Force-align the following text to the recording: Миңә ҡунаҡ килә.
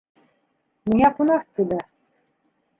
Миңә 0.91 1.13
ҡунаҡ 1.19 1.47
килә. 1.61 1.81